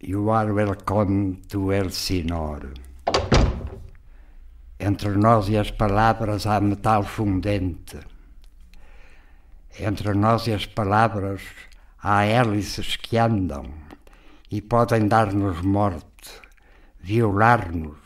You 0.00 0.30
are 0.30 0.54
welcome 0.54 1.42
to 1.48 1.72
Elsinore. 1.72 2.72
Entre 4.78 5.10
nós 5.16 5.48
e 5.48 5.56
as 5.56 5.72
palavras 5.72 6.46
há 6.46 6.60
metal 6.60 7.02
fundente. 7.02 7.98
Entre 9.76 10.14
nós 10.14 10.46
e 10.46 10.52
as 10.52 10.66
palavras 10.66 11.42
há 12.00 12.24
hélices 12.24 12.94
que 12.94 13.18
andam 13.18 13.64
e 14.48 14.62
podem 14.62 15.08
dar-nos 15.08 15.62
morte, 15.62 16.30
violar-nos, 17.00 17.98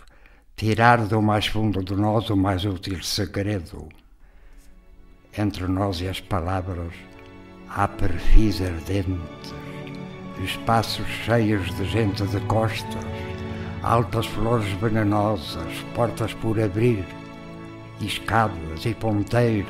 tirar 0.56 1.06
do 1.06 1.20
mais 1.20 1.46
fundo 1.46 1.84
de 1.84 1.94
nós 1.94 2.30
o 2.30 2.36
mais 2.38 2.64
útil 2.64 3.02
segredo. 3.02 3.86
Entre 5.36 5.66
nós 5.66 6.00
e 6.00 6.08
as 6.08 6.20
palavras 6.20 6.94
há 7.68 7.86
perfis 7.86 8.62
ardentes, 8.62 9.61
espaços 10.40 11.06
cheios 11.24 11.74
de 11.76 11.84
gente 11.84 12.22
de 12.26 12.40
costas, 12.42 13.04
altas 13.82 14.26
flores 14.26 14.72
venenosas, 14.80 15.72
portas 15.94 16.32
por 16.34 16.60
abrir, 16.60 17.04
escadas 18.00 18.84
e 18.84 18.94
ponteiros, 18.94 19.68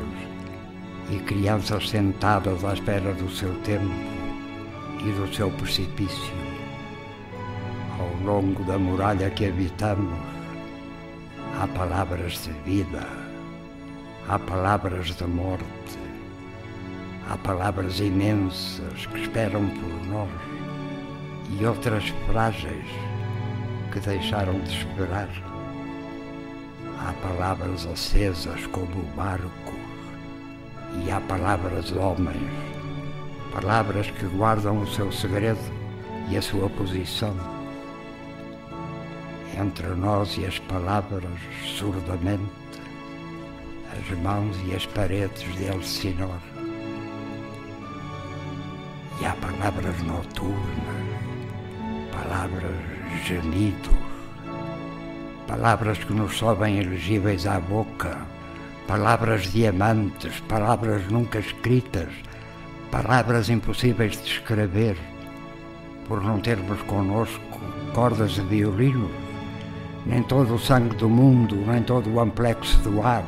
e 1.11 1.19
crianças 1.19 1.89
sentadas 1.89 2.65
à 2.65 2.75
espera 2.75 3.13
do 3.15 3.31
seu 3.31 3.55
tempo 3.63 3.93
e 5.01 5.13
do 5.13 5.35
seu 5.35 5.51
precipício. 5.51 6.33
Ao 7.99 8.25
longo 8.25 8.63
da 8.65 8.79
muralha 8.79 9.31
que 9.31 9.47
habitamos, 9.47 10.19
há 11.61 11.67
palavras 11.67 12.45
de 12.45 12.53
vida, 12.71 13.07
há 14.29 14.39
palavras 14.39 15.15
de 15.15 15.25
morte, 15.25 15.99
há 17.33 17.37
palavras 17.39 17.99
imensas 17.99 19.07
que 19.07 19.23
esperam 19.23 19.67
por 19.67 20.07
nós 20.09 20.29
e 21.59 21.65
outras 21.65 22.07
frágeis 22.27 22.85
que 23.91 24.01
deixaram 24.01 24.61
de 24.61 24.77
esperar. 24.77 25.31
Há 27.01 27.13
palavras 27.27 27.87
acesas 27.87 28.67
como 28.67 29.03
barcos 29.17 29.81
e 31.03 31.11
há 31.11 31.23
palavras 31.23 31.87
de 31.87 31.97
homens, 31.97 32.53
palavras 33.51 34.11
que 34.11 34.27
guardam 34.27 34.83
o 34.83 34.87
seu 34.87 35.11
segredo 35.11 35.73
e 36.29 36.37
a 36.37 36.43
sua 36.43 36.69
posição. 36.69 37.35
Entre 39.59 39.89
nós 39.95 40.37
e 40.37 40.45
as 40.45 40.59
palavras, 40.59 41.25
surdamente, 41.79 42.43
as 43.91 44.19
mãos 44.19 44.55
e 44.67 44.75
as 44.75 44.85
paredes 44.85 45.57
de 45.57 45.65
Elsinor. 45.65 46.62
Palavras 49.43 50.03
noturnas, 50.05 50.57
palavras 52.11 52.77
gemidos, 53.27 53.93
palavras 55.47 55.99
que 55.99 56.13
nos 56.13 56.39
sobem 56.39 56.79
elegíveis 56.79 57.47
à 57.47 57.61
boca, 57.61 58.17
palavras 58.87 59.53
diamantes, 59.53 60.41
palavras 60.49 61.07
nunca 61.11 61.41
escritas, 61.41 62.09
palavras 62.91 63.51
impossíveis 63.51 64.13
de 64.23 64.31
escrever, 64.31 64.97
por 66.09 66.23
não 66.23 66.41
termos 66.41 66.81
conosco 66.83 67.61
cordas 67.93 68.33
de 68.33 68.43
violino, 68.43 69.11
nem 70.07 70.23
todo 70.23 70.55
o 70.55 70.59
sangue 70.59 70.97
do 70.97 71.09
mundo, 71.09 71.57
nem 71.67 71.83
todo 71.83 72.09
o 72.09 72.21
amplexo 72.21 72.79
do 72.79 73.03
ar. 73.03 73.25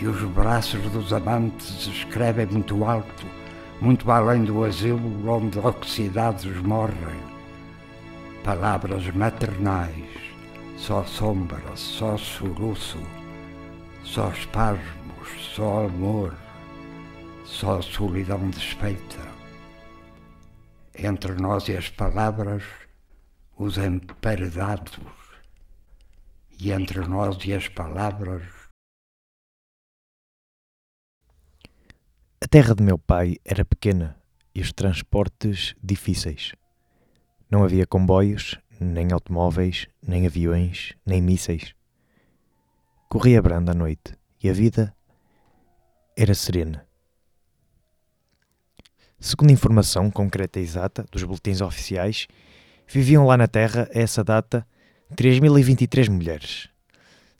E 0.00 0.06
os 0.06 0.22
braços 0.30 0.82
dos 0.90 1.12
amantes 1.12 1.86
escrevem 1.86 2.46
muito 2.46 2.84
alto, 2.84 3.26
muito 3.82 4.12
além 4.12 4.44
do 4.44 4.62
asilo 4.62 5.28
onde 5.28 5.58
oxidados 5.58 6.56
morrem. 6.58 7.20
Palavras 8.44 9.04
maternais, 9.12 10.08
só 10.76 11.02
sombra, 11.02 11.60
só 11.74 12.16
soluço, 12.16 13.00
só 14.04 14.30
espasmos, 14.30 15.28
só 15.56 15.86
amor, 15.86 16.32
só 17.44 17.82
solidão 17.82 18.50
desfeita. 18.50 19.32
Entre 20.96 21.32
nós 21.32 21.66
e 21.66 21.76
as 21.76 21.88
palavras, 21.88 22.62
os 23.58 23.78
emparedados, 23.78 25.00
e 26.56 26.70
entre 26.70 27.00
nós 27.00 27.36
e 27.44 27.52
as 27.52 27.66
palavras, 27.66 28.44
A 32.42 32.48
terra 32.48 32.74
de 32.74 32.82
meu 32.82 32.98
pai 32.98 33.36
era 33.44 33.64
pequena 33.64 34.16
e 34.52 34.60
os 34.60 34.72
transportes 34.72 35.76
difíceis. 35.80 36.50
Não 37.48 37.62
havia 37.62 37.86
comboios, 37.86 38.58
nem 38.80 39.12
automóveis, 39.12 39.86
nem 40.04 40.26
aviões, 40.26 40.92
nem 41.06 41.22
mísseis. 41.22 41.72
Corria 43.08 43.40
branda 43.40 43.70
à 43.70 43.74
noite 43.76 44.18
e 44.42 44.50
a 44.50 44.52
vida 44.52 44.92
era 46.16 46.34
serena. 46.34 46.84
Segundo 49.20 49.52
informação 49.52 50.10
concreta 50.10 50.58
e 50.58 50.64
exata 50.64 51.06
dos 51.12 51.22
boletins 51.22 51.60
oficiais, 51.60 52.26
viviam 52.88 53.24
lá 53.24 53.36
na 53.36 53.46
Terra, 53.46 53.88
a 53.94 54.00
essa 54.00 54.24
data, 54.24 54.66
3.023 55.14 56.10
mulheres, 56.10 56.68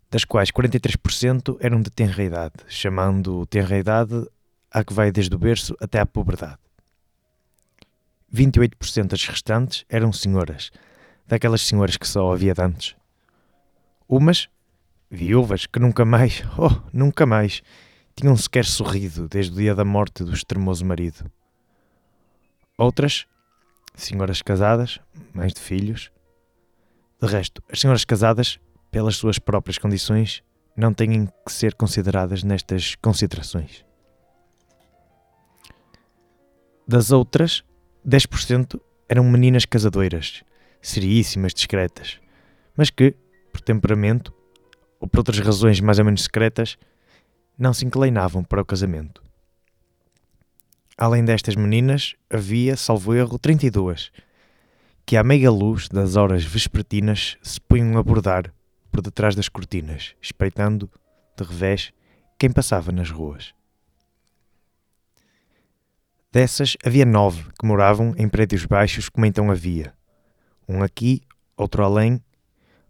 das 0.09 0.25
quais 0.25 0.53
43% 0.53 1.57
eram 1.59 1.81
de 1.81 1.91
tenra 1.91 2.23
idade, 2.23 2.55
chamando 2.69 3.45
tenra 3.47 3.77
idade 3.77 4.29
a 4.73 4.83
que 4.83 4.95
vai 4.95 5.13
desde 5.13 5.35
o 5.35 5.39
berço 5.39 5.77
até 5.81 6.01
à 6.01 6.07
puberdade. 6.07 6.59
28% 8.35 9.09
das 9.09 9.27
restantes 9.27 9.85
eram 9.89 10.13
senhoras, 10.13 10.71
daquelas 11.27 11.61
senhoras 11.61 11.97
que 11.97 12.09
só 12.09 12.33
havia 12.33 12.55
antes. 12.59 12.97
Umas, 14.09 14.49
viúvas, 15.11 15.67
que 15.67 15.79
nunca 15.79 16.05
mais, 16.05 16.43
oh, 16.57 16.71
nunca 16.93 17.27
mais, 17.27 17.63
tinham 18.17 18.37
sequer 18.37 18.65
sorrido 18.65 19.29
desde 19.29 19.53
o 19.53 19.57
dia 19.57 19.75
da 19.75 19.85
morte 19.85 20.25
do 20.25 20.33
extremoso 20.33 20.85
marido. 20.85 21.31
Outras, 22.79 23.27
senhoras 23.95 24.41
casadas, 24.41 24.99
mães 25.35 25.53
de 25.53 25.61
filhos. 25.61 26.11
De 27.21 27.29
resto, 27.29 27.63
as 27.71 27.81
senhoras 27.81 28.05
casadas, 28.05 28.59
pelas 28.91 29.17
suas 29.17 29.39
próprias 29.39 29.79
condições, 29.79 30.43
não 30.75 30.93
têm 30.95 31.27
que 31.27 31.53
ser 31.53 31.75
consideradas 31.75 32.43
nestas 32.43 32.95
considerações. 32.97 33.85
Das 36.87 37.11
outras, 37.11 37.63
10% 38.07 38.81
eram 39.09 39.25
meninas 39.25 39.65
casadoiras, 39.65 40.43
seriíssimas, 40.81 41.55
discretas, 41.55 42.19
mas 42.77 42.91
que, 42.91 43.15
por 43.53 43.61
temperamento 43.61 44.33
ou 44.99 45.07
por 45.07 45.19
outras 45.19 45.39
razões 45.39 45.81
mais 45.81 45.99
ou 45.99 46.05
menos 46.05 46.25
secretas, 46.25 46.77
não 47.59 47.73
se 47.73 47.85
inclinavam 47.85 48.43
para 48.43 48.63
o 48.63 48.65
casamento. 48.65 49.23
Além 50.97 51.25
destas 51.25 51.55
meninas, 51.55 52.15
havia, 52.31 52.77
salvo 52.77 53.15
erro, 53.15 53.39
32, 53.39 54.11
que 55.07 55.17
à 55.17 55.25
meia 55.25 55.51
luz 55.51 55.89
das 55.89 56.17
horas 56.17 56.45
vespertinas 56.45 57.37
se 57.43 57.61
punham 57.61 57.99
a 57.99 58.03
bordar 58.03 58.53
por 58.91 59.01
detrás 59.01 59.35
das 59.35 59.49
cortinas, 59.49 60.15
espreitando, 60.21 60.91
de 61.37 61.45
revés, 61.45 61.93
quem 62.39 62.51
passava 62.51 62.93
nas 62.93 63.11
ruas. 63.11 63.55
Dessas, 66.33 66.79
havia 66.83 67.05
nove 67.05 67.45
que 67.59 67.67
moravam 67.67 68.15
em 68.17 68.27
prédios 68.27 68.65
baixos, 68.65 69.11
como 69.11 69.27
então 69.27 69.51
havia. 69.51 69.93
Um 70.67 70.83
aqui, 70.83 71.21
outro 71.55 71.85
além, 71.85 72.25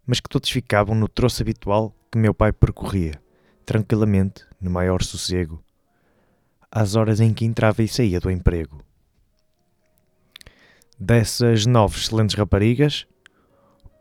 mas 0.07 0.21
que 0.21 0.29
todos 0.29 0.49
ficavam 0.49 0.95
no 0.95 1.09
troço 1.09 1.41
habitual 1.43 1.93
que 2.09 2.17
meu 2.17 2.33
pai 2.33 2.53
percorria, 2.53 3.21
tranquilamente, 3.65 4.45
no 4.61 4.71
maior 4.71 5.03
sossego, 5.03 5.61
às 6.71 6.95
horas 6.95 7.19
em 7.19 7.33
que 7.33 7.43
entrava 7.43 7.83
e 7.83 7.87
saía 7.87 8.21
do 8.21 8.31
emprego. 8.31 8.81
Dessas 10.97 11.65
nove 11.65 11.99
excelentes 11.99 12.37
raparigas, 12.37 13.05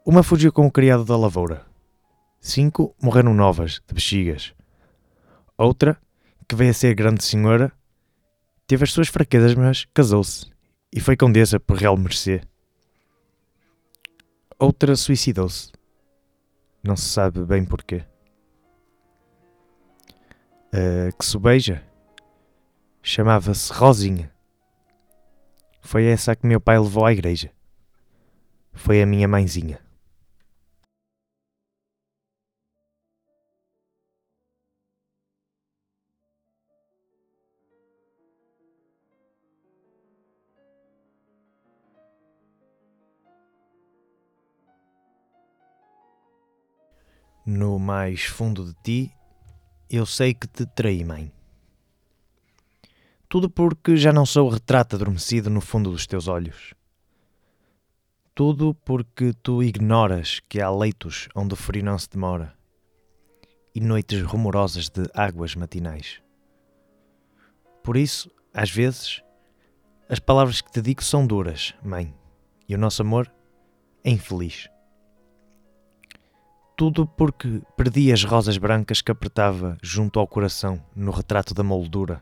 uma 0.06 0.23
fugiu 0.23 0.53
com 0.53 0.69
o 0.69 0.71
criado 0.71 1.05
da 1.05 1.17
lavoura. 1.17 1.67
Cinco 2.41 2.94
morreram 3.03 3.35
novas, 3.35 3.83
de 3.89 3.94
bexigas. 3.94 4.55
Outra, 5.59 5.99
que 6.49 6.55
veio 6.55 6.71
a 6.71 6.75
ser 6.75 6.94
grande 6.94 7.25
senhora, 7.25 7.73
teve 8.73 8.85
as 8.85 8.93
suas 8.93 9.09
fraquezas, 9.09 9.55
mas 9.55 9.85
casou-se 9.93 10.51
e 10.91 10.99
foi 10.99 11.15
condessa 11.15 11.61
por 11.61 11.77
real 11.77 11.95
mercê. 11.95 12.41
Outra 14.59 14.97
suicidou-se. 14.97 15.71
Não 16.83 16.97
se 16.97 17.05
sabe 17.05 17.45
bem 17.45 17.67
porquê. 17.67 18.03
A 20.73 21.13
que 21.13 21.23
sobeja 21.23 21.85
chamava-se 23.03 23.71
Rosinha. 23.75 24.33
Foi 25.83 26.07
essa 26.07 26.35
que 26.35 26.47
meu 26.47 26.59
pai 26.59 26.79
levou 26.79 27.05
à 27.05 27.13
igreja. 27.13 27.53
Foi 28.73 29.03
a 29.03 29.07
minha 29.07 29.29
mãezinha. 29.29 29.81
No 47.44 47.79
mais 47.79 48.25
fundo 48.25 48.65
de 48.65 48.75
ti, 48.83 49.17
eu 49.91 50.06
sei 50.06 50.33
que 50.33 50.47
te 50.47 50.65
traí, 50.65 51.05
mãe. 51.05 51.33
Tudo 53.29 53.50
porque 53.50 53.97
já 53.97 54.12
não 54.12 54.25
sou 54.25 54.47
o 54.47 54.50
retrato 54.50 54.97
adormecido 54.97 55.50
no 55.50 55.61
fundo 55.61 55.91
dos 55.91 56.06
teus 56.06 56.29
olhos. 56.29 56.75
Tudo 58.35 58.75
porque 58.85 59.33
tu 59.43 59.62
ignoras 59.62 60.41
que 60.49 60.61
há 60.61 60.71
leitos 60.71 61.29
onde 61.35 61.55
o 61.55 61.56
frio 61.56 61.85
não 61.85 61.99
se 61.99 62.09
demora 62.09 62.55
e 63.75 63.81
noites 63.81 64.23
rumorosas 64.23 64.89
de 64.89 65.03
águas 65.15 65.55
matinais. 65.55 66.23
Por 67.83 67.97
isso, 67.97 68.31
às 68.53 68.71
vezes, 68.71 69.23
as 70.09 70.19
palavras 70.19 70.61
que 70.61 70.71
te 70.71 70.81
digo 70.81 71.03
são 71.03 71.27
duras, 71.27 71.75
mãe, 71.83 72.15
e 72.69 72.75
o 72.75 72.79
nosso 72.79 73.03
amor 73.03 73.33
é 74.05 74.11
infeliz. 74.11 74.69
Tudo 76.82 77.06
porque 77.06 77.62
perdi 77.76 78.12
as 78.12 78.25
rosas 78.25 78.58
brancas 78.58 79.00
que 79.00 79.12
apertava 79.12 79.79
junto 79.81 80.19
ao 80.19 80.26
coração 80.26 80.84
no 80.96 81.12
retrato 81.12 81.55
da 81.55 81.62
moldura 81.62 82.20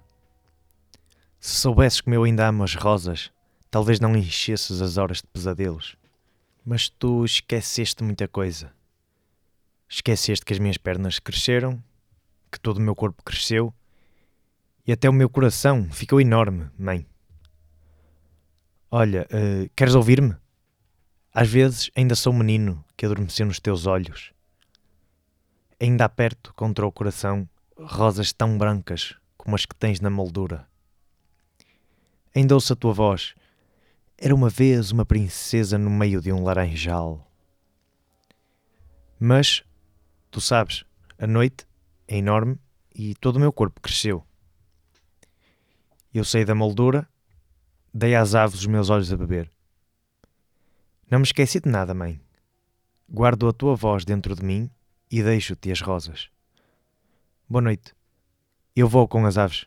se 1.40 1.56
soubesses 1.56 2.02
como 2.02 2.14
eu 2.14 2.24
ainda 2.24 2.46
amo 2.46 2.62
as 2.62 2.74
rosas, 2.74 3.32
talvez 3.70 3.98
não 3.98 4.14
enchesses 4.14 4.82
as 4.82 4.98
horas 4.98 5.22
de 5.22 5.28
pesadelos. 5.28 5.96
Mas 6.62 6.90
tu 6.90 7.24
esqueceste 7.24 8.04
muita 8.04 8.28
coisa. 8.28 8.70
Esqueceste 9.88 10.44
que 10.44 10.52
as 10.52 10.58
minhas 10.58 10.76
pernas 10.76 11.18
cresceram, 11.18 11.82
que 12.52 12.60
todo 12.60 12.76
o 12.76 12.82
meu 12.82 12.94
corpo 12.94 13.22
cresceu 13.24 13.72
e 14.86 14.92
até 14.92 15.08
o 15.08 15.14
meu 15.14 15.30
coração 15.30 15.90
ficou 15.90 16.20
enorme, 16.20 16.68
mãe. 16.78 17.06
Olha, 18.90 19.26
uh, 19.32 19.70
queres 19.74 19.94
ouvir-me? 19.94 20.36
Às 21.32 21.48
vezes 21.48 21.90
ainda 21.96 22.14
sou 22.14 22.30
menino 22.30 22.84
que 22.94 23.06
adormeceu 23.06 23.46
nos 23.46 23.58
teus 23.58 23.86
olhos. 23.86 24.38
Ainda 25.82 26.04
aperto 26.04 26.52
contra 26.52 26.86
o 26.86 26.92
coração 26.92 27.48
rosas 27.78 28.34
tão 28.34 28.58
brancas 28.58 29.14
como 29.38 29.56
as 29.56 29.64
que 29.64 29.74
tens 29.74 29.98
na 29.98 30.10
moldura. 30.10 30.68
Ainda 32.36 32.54
ouço 32.54 32.74
a 32.74 32.76
tua 32.76 32.92
voz. 32.92 33.34
Era 34.18 34.34
uma 34.34 34.50
vez 34.50 34.92
uma 34.92 35.06
princesa 35.06 35.78
no 35.78 35.88
meio 35.88 36.20
de 36.20 36.30
um 36.30 36.44
laranjal. 36.44 37.26
Mas, 39.18 39.64
tu 40.30 40.38
sabes, 40.38 40.84
a 41.18 41.26
noite 41.26 41.66
é 42.06 42.18
enorme 42.18 42.58
e 42.94 43.14
todo 43.14 43.36
o 43.36 43.40
meu 43.40 43.50
corpo 43.50 43.80
cresceu. 43.80 44.22
Eu 46.12 46.26
saí 46.26 46.44
da 46.44 46.54
moldura, 46.54 47.08
dei 47.94 48.14
às 48.14 48.34
aves 48.34 48.60
os 48.60 48.66
meus 48.66 48.90
olhos 48.90 49.10
a 49.10 49.16
beber. 49.16 49.50
Não 51.10 51.20
me 51.20 51.24
esqueci 51.24 51.58
de 51.58 51.70
nada, 51.70 51.94
mãe. 51.94 52.20
Guardo 53.08 53.48
a 53.48 53.52
tua 53.54 53.74
voz 53.74 54.04
dentro 54.04 54.34
de 54.34 54.44
mim 54.44 54.70
e 55.10 55.22
deixo-te 55.22 55.72
as 55.72 55.80
rosas. 55.80 56.30
Boa 57.48 57.62
noite. 57.62 57.94
Eu 58.76 58.88
vou 58.88 59.08
com 59.08 59.26
as 59.26 59.36
aves. 59.36 59.66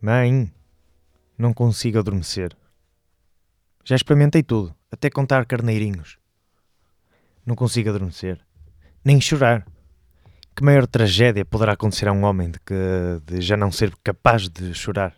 Mãe, 0.00 0.52
não 1.38 1.54
consigo 1.54 1.98
adormecer. 1.98 2.54
Já 3.82 3.96
experimentei 3.96 4.42
tudo, 4.42 4.74
até 4.90 5.08
contar 5.08 5.46
carneirinhos. 5.46 6.18
Não 7.46 7.54
consigo 7.54 7.88
adormecer, 7.88 8.38
nem 9.02 9.20
chorar. 9.20 9.66
Que 10.54 10.62
maior 10.62 10.86
tragédia 10.86 11.44
poderá 11.44 11.72
acontecer 11.72 12.08
a 12.08 12.12
um 12.12 12.24
homem 12.24 12.50
de, 12.50 12.60
que, 12.60 12.74
de 13.24 13.40
já 13.40 13.56
não 13.56 13.72
ser 13.72 13.94
capaz 14.04 14.48
de 14.48 14.74
chorar? 14.74 15.16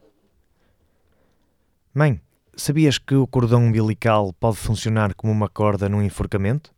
Mãe, 1.92 2.20
sabias 2.56 2.98
que 2.98 3.14
o 3.14 3.26
cordão 3.26 3.64
umbilical 3.64 4.32
pode 4.34 4.58
funcionar 4.58 5.14
como 5.14 5.32
uma 5.32 5.48
corda 5.48 5.88
num 5.88 6.02
enforcamento? 6.02 6.72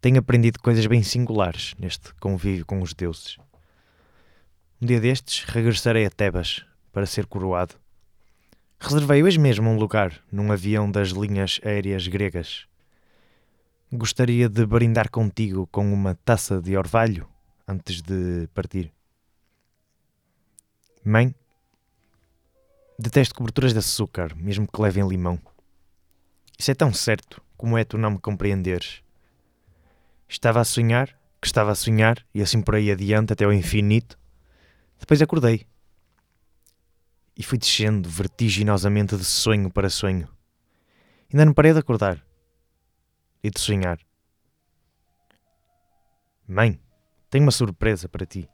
Tenho 0.00 0.18
aprendido 0.18 0.58
coisas 0.60 0.86
bem 0.86 1.02
singulares 1.02 1.74
neste 1.78 2.12
convívio 2.14 2.66
com 2.66 2.82
os 2.82 2.94
deuses. 2.94 3.36
Um 4.80 4.86
dia 4.86 5.00
destes 5.00 5.42
regressarei 5.42 6.06
a 6.06 6.10
Tebas 6.10 6.64
para 6.92 7.04
ser 7.04 7.26
coroado. 7.26 7.74
Reservei 8.78 9.24
hoje 9.24 9.36
mesmo 9.36 9.68
um 9.68 9.76
lugar 9.76 10.22
num 10.30 10.52
avião 10.52 10.88
das 10.88 11.08
linhas 11.08 11.60
aéreas 11.64 12.06
gregas. 12.06 12.68
Gostaria 13.92 14.48
de 14.48 14.64
brindar 14.64 15.10
contigo 15.10 15.66
com 15.72 15.92
uma 15.92 16.14
taça 16.14 16.62
de 16.62 16.76
orvalho 16.76 17.28
antes 17.66 18.00
de 18.00 18.48
partir. 18.54 18.92
Mãe, 21.04 21.34
detesto 22.96 23.34
coberturas 23.34 23.72
de 23.72 23.80
açúcar, 23.80 24.32
mesmo 24.36 24.68
que 24.68 24.80
levem 24.80 25.08
limão. 25.08 25.40
Isso 26.56 26.70
é 26.70 26.74
tão 26.74 26.92
certo 26.92 27.42
como 27.56 27.76
é 27.76 27.82
tu 27.82 27.98
não 27.98 28.12
me 28.12 28.18
compreenderes. 28.20 29.02
Estava 30.28 30.60
a 30.60 30.64
sonhar, 30.64 31.08
que 31.40 31.48
estava 31.48 31.72
a 31.72 31.74
sonhar, 31.74 32.24
e 32.32 32.40
assim 32.40 32.62
por 32.62 32.76
aí 32.76 32.92
adiante 32.92 33.32
até 33.32 33.44
ao 33.44 33.52
infinito, 33.52 34.17
depois 34.98 35.22
acordei. 35.22 35.66
E 37.36 37.42
fui 37.42 37.56
descendo 37.56 38.08
vertiginosamente 38.08 39.16
de 39.16 39.24
sonho 39.24 39.70
para 39.70 39.88
sonho. 39.88 40.28
Ainda 41.32 41.44
não 41.44 41.54
parei 41.54 41.72
de 41.72 41.78
acordar. 41.78 42.24
E 43.42 43.50
de 43.50 43.60
sonhar. 43.60 43.98
Mãe, 46.46 46.80
tenho 47.30 47.44
uma 47.44 47.52
surpresa 47.52 48.08
para 48.08 48.26
ti. 48.26 48.48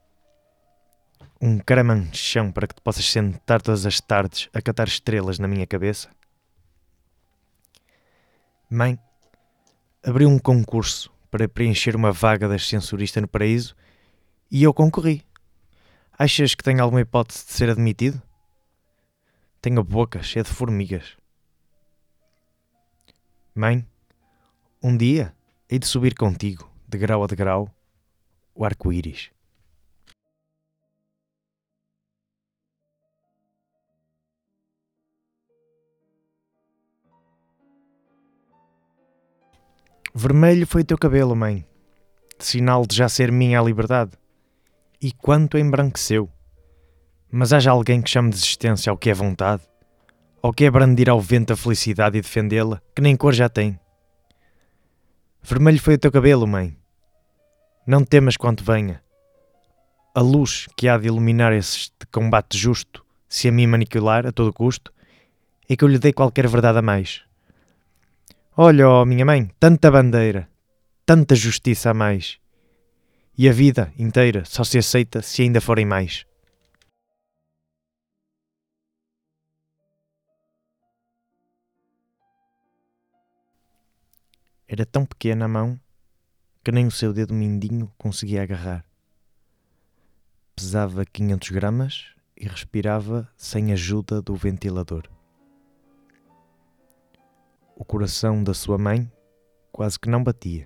Um 1.40 1.58
caramanchão 1.58 2.52
para 2.52 2.66
que 2.66 2.74
te 2.74 2.80
possas 2.82 3.08
sentar 3.08 3.62
todas 3.62 3.86
as 3.86 4.00
tardes 4.00 4.48
a 4.52 4.60
catar 4.60 4.88
estrelas 4.88 5.38
na 5.38 5.48
minha 5.48 5.66
cabeça. 5.66 6.10
Mãe, 8.68 8.98
abriu 10.02 10.28
um 10.28 10.38
concurso 10.38 11.12
para 11.30 11.48
preencher 11.48 11.96
uma 11.96 12.12
vaga 12.12 12.48
de 12.48 12.54
ascensorista 12.54 13.20
no 13.20 13.28
paraíso 13.28 13.74
e 14.50 14.62
eu 14.62 14.74
concorri. 14.74 15.24
Achas 16.16 16.54
que 16.54 16.62
tenho 16.62 16.80
alguma 16.80 17.00
hipótese 17.00 17.44
de 17.44 17.52
ser 17.52 17.68
admitido? 17.68 18.22
Tenho 19.60 19.80
a 19.80 19.82
boca 19.82 20.22
cheia 20.22 20.44
de 20.44 20.48
formigas. 20.48 21.16
Mãe, 23.52 23.84
um 24.80 24.96
dia 24.96 25.34
hei 25.68 25.76
de 25.76 25.88
subir 25.88 26.14
contigo, 26.14 26.70
de 26.86 26.98
grau 26.98 27.24
a 27.24 27.26
degrau, 27.26 27.68
o 28.54 28.64
arco-íris. 28.64 29.32
Vermelho 40.14 40.64
foi 40.64 40.82
o 40.82 40.84
teu 40.84 40.96
cabelo, 40.96 41.34
mãe, 41.34 41.66
sinal 42.38 42.86
de 42.86 42.94
já 42.94 43.08
ser 43.08 43.32
minha 43.32 43.58
a 43.58 43.64
liberdade 43.64 44.16
e 45.04 45.12
quanto 45.12 45.58
embranqueceu. 45.58 46.30
Mas 47.30 47.52
haja 47.52 47.70
alguém 47.70 48.00
que 48.00 48.08
chame 48.08 48.30
de 48.30 48.36
existência 48.36 48.90
ao 48.90 48.96
que 48.96 49.10
é 49.10 49.12
vontade, 49.12 49.62
ao 50.42 50.50
que 50.50 50.64
é 50.64 50.70
brandir 50.70 51.10
ao 51.10 51.20
vento 51.20 51.52
a 51.52 51.56
felicidade 51.56 52.16
e 52.16 52.22
defendê-la, 52.22 52.80
que 52.96 53.02
nem 53.02 53.14
cor 53.14 53.34
já 53.34 53.46
tem. 53.50 53.78
Vermelho 55.42 55.78
foi 55.78 55.96
o 55.96 55.98
teu 55.98 56.10
cabelo, 56.10 56.46
mãe. 56.46 56.74
Não 57.86 58.02
temas 58.02 58.38
quanto 58.38 58.64
venha. 58.64 59.02
A 60.14 60.22
luz 60.22 60.68
que 60.74 60.88
há 60.88 60.96
de 60.96 61.08
iluminar 61.08 61.52
este 61.52 61.92
combate 62.10 62.56
justo, 62.56 63.04
se 63.28 63.46
a 63.46 63.52
mim 63.52 63.66
manipular 63.66 64.26
a 64.26 64.32
todo 64.32 64.54
custo, 64.54 64.90
é 65.68 65.76
que 65.76 65.84
eu 65.84 65.88
lhe 65.88 65.98
dei 65.98 66.14
qualquer 66.14 66.48
verdade 66.48 66.78
a 66.78 66.82
mais. 66.82 67.20
Olha, 68.56 68.88
oh, 68.88 69.04
minha 69.04 69.26
mãe, 69.26 69.50
tanta 69.60 69.90
bandeira, 69.90 70.48
tanta 71.04 71.34
justiça 71.34 71.90
a 71.90 71.94
mais 71.94 72.42
e 73.36 73.48
a 73.48 73.52
vida 73.52 73.92
inteira 73.98 74.44
só 74.44 74.62
se 74.62 74.78
aceita 74.78 75.20
se 75.20 75.42
ainda 75.42 75.60
forem 75.60 75.84
mais. 75.84 76.24
Era 84.66 84.86
tão 84.86 85.04
pequena 85.04 85.44
a 85.44 85.48
mão 85.48 85.78
que 86.64 86.72
nem 86.72 86.86
o 86.86 86.90
seu 86.90 87.12
dedo 87.12 87.34
mindinho 87.34 87.92
conseguia 87.98 88.42
agarrar. 88.42 88.84
Pesava 90.56 91.04
500 91.04 91.50
gramas 91.50 92.14
e 92.36 92.48
respirava 92.48 93.30
sem 93.36 93.72
ajuda 93.72 94.22
do 94.22 94.34
ventilador. 94.34 95.08
O 97.76 97.84
coração 97.84 98.42
da 98.42 98.54
sua 98.54 98.78
mãe 98.78 99.10
quase 99.70 99.98
que 99.98 100.08
não 100.08 100.22
batia, 100.22 100.64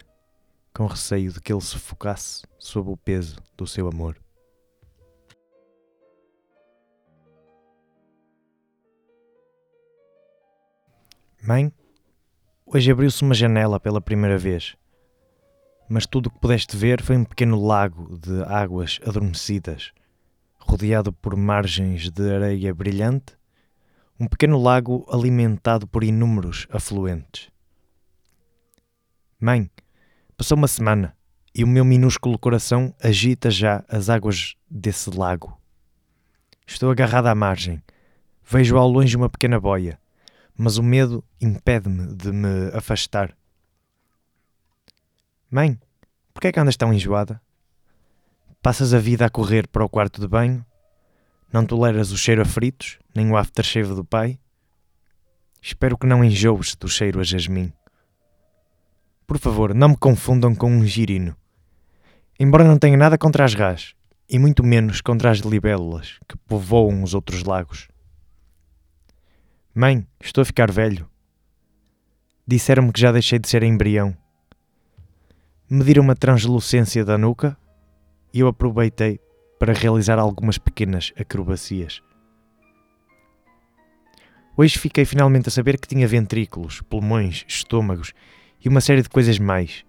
com 0.78 0.86
receio 0.86 1.32
de 1.32 1.40
que 1.40 1.52
ele 1.52 1.60
sufocasse 1.60 2.46
sob 2.56 2.88
o 2.88 2.96
peso 2.96 3.42
do 3.56 3.66
seu 3.66 3.88
amor. 3.88 4.16
Mãe, 11.42 11.72
hoje 12.64 12.92
abriu-se 12.92 13.24
uma 13.24 13.34
janela 13.34 13.80
pela 13.80 14.00
primeira 14.00 14.38
vez, 14.38 14.76
mas 15.88 16.06
tudo 16.06 16.28
o 16.28 16.30
que 16.30 16.38
pudeste 16.38 16.76
ver 16.76 17.02
foi 17.02 17.16
um 17.16 17.24
pequeno 17.24 17.60
lago 17.60 18.16
de 18.16 18.44
águas 18.44 19.00
adormecidas, 19.04 19.90
rodeado 20.60 21.12
por 21.12 21.34
margens 21.34 22.08
de 22.08 22.32
areia 22.32 22.72
brilhante, 22.72 23.36
um 24.20 24.28
pequeno 24.28 24.56
lago 24.62 25.04
alimentado 25.10 25.88
por 25.88 26.04
inúmeros 26.04 26.68
afluentes. 26.70 27.50
Mãe, 29.40 29.68
passou 30.38 30.56
uma 30.56 30.68
semana 30.68 31.14
e 31.54 31.62
o 31.62 31.68
meu 31.68 31.84
minúsculo 31.84 32.38
coração 32.38 32.94
agita 33.02 33.50
já 33.50 33.84
as 33.86 34.08
águas 34.08 34.54
desse 34.70 35.10
lago. 35.10 35.60
Estou 36.66 36.90
agarrada 36.90 37.30
à 37.30 37.34
margem. 37.34 37.82
Vejo 38.42 38.78
ao 38.78 38.88
longe 38.88 39.14
uma 39.14 39.28
pequena 39.28 39.60
boia 39.60 39.98
mas 40.58 40.76
o 40.76 40.82
medo 40.82 41.24
impede-me 41.40 42.12
de 42.16 42.32
me 42.32 42.68
afastar. 42.74 43.32
Mãe, 45.48 45.78
por 46.34 46.40
que 46.40 46.48
é 46.48 46.52
que 46.52 46.58
andas 46.58 46.76
tão 46.76 46.92
enjoada? 46.92 47.40
Passas 48.60 48.92
a 48.92 48.98
vida 48.98 49.24
a 49.24 49.30
correr 49.30 49.68
para 49.68 49.84
o 49.84 49.88
quarto 49.88 50.20
de 50.20 50.26
banho? 50.26 50.66
Não 51.52 51.64
toleras 51.64 52.10
o 52.10 52.18
cheiro 52.18 52.42
a 52.42 52.44
fritos, 52.44 52.98
nem 53.14 53.30
o 53.30 53.36
aftershave 53.36 53.94
do 53.94 54.04
pai? 54.04 54.36
Espero 55.62 55.96
que 55.96 56.08
não 56.08 56.24
enjoes 56.24 56.74
do 56.74 56.88
cheiro 56.88 57.20
a 57.20 57.22
jasmim. 57.22 57.72
Por 59.28 59.36
favor, 59.36 59.74
não 59.74 59.90
me 59.90 59.96
confundam 59.98 60.54
com 60.54 60.72
um 60.72 60.86
girino. 60.86 61.36
Embora 62.40 62.64
não 62.64 62.78
tenha 62.78 62.96
nada 62.96 63.18
contra 63.18 63.44
as 63.44 63.52
rás, 63.52 63.94
e 64.26 64.38
muito 64.38 64.64
menos 64.64 65.02
contra 65.02 65.30
as 65.30 65.40
libélulas 65.40 66.18
que 66.26 66.34
povoam 66.38 67.02
os 67.02 67.12
outros 67.12 67.44
lagos. 67.44 67.88
Mãe, 69.74 70.06
estou 70.18 70.40
a 70.40 70.46
ficar 70.46 70.72
velho. 70.72 71.06
Disseram-me 72.46 72.90
que 72.90 72.98
já 72.98 73.12
deixei 73.12 73.38
de 73.38 73.46
ser 73.50 73.62
embrião. 73.62 74.16
Mediram 75.68 76.02
uma 76.02 76.16
translucência 76.16 77.04
da 77.04 77.18
nuca 77.18 77.54
e 78.32 78.40
eu 78.40 78.48
aproveitei 78.48 79.20
para 79.58 79.74
realizar 79.74 80.18
algumas 80.18 80.56
pequenas 80.56 81.12
acrobacias. 81.20 82.00
Hoje 84.56 84.78
fiquei 84.78 85.04
finalmente 85.04 85.50
a 85.50 85.52
saber 85.52 85.78
que 85.78 85.86
tinha 85.86 86.08
ventrículos, 86.08 86.80
pulmões, 86.80 87.44
estômagos 87.46 88.14
e 88.64 88.68
uma 88.68 88.80
série 88.80 89.02
de 89.02 89.08
coisas 89.08 89.38
mais, 89.38 89.84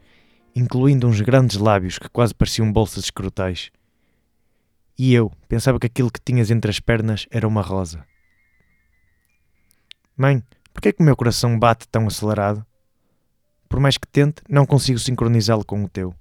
incluindo 0.56 1.08
uns 1.08 1.22
grandes 1.22 1.58
lábios 1.58 1.98
que 1.98 2.10
quase 2.10 2.34
pareciam 2.34 2.72
bolsas 2.72 3.06
escrotais. 3.06 3.72
E 4.98 5.14
eu 5.14 5.32
pensava 5.48 5.80
que 5.80 5.88
aquilo 5.88 6.12
que 6.12 6.22
tinhas 6.22 6.52
entre 6.52 6.70
as 6.70 6.80
pernas 6.80 7.26
era 7.32 7.48
uma 7.48 7.62
rosa. 7.62 8.06
Mãe, 10.16 10.44
por 10.74 10.82
que 10.82 10.90
é 10.90 10.92
que 10.94 11.02
o 11.02 11.06
meu 11.06 11.16
coração 11.16 11.58
bate 11.58 11.88
tão 11.88 12.08
acelerado? 12.08 12.66
Por 13.70 13.80
mais 13.80 13.98
que 13.98 14.08
tente, 14.08 14.42
não 14.50 14.66
consigo 14.66 15.00
sincronizá-lo 15.00 15.64
com 15.64 15.84
o 15.84 15.90
teu. 15.90 16.14